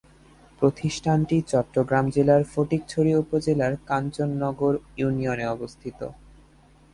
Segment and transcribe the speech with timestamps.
[0.61, 5.99] প্রতিষ্ঠানটি চট্টগ্রাম জেলার ফটিকছড়ি উপজেলার কাঞ্চননগর ইউনিয়নে অবস্থিত।